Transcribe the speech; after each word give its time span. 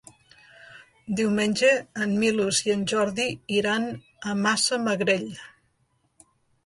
Diumenge 1.19 1.69
en 2.05 2.15
Milos 2.23 2.61
i 2.69 2.73
en 2.77 2.87
Jordi 2.93 3.29
iran 3.59 3.87
a 4.33 4.35
Massamagrell. 4.41 5.33